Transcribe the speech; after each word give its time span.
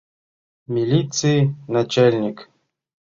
Милиций 0.75 1.53
начальник. 1.73 2.49